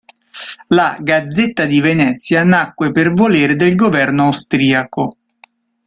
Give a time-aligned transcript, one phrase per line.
[0.69, 5.17] La "Gazzetta di Venezia" nacque per volere del governo austriaco.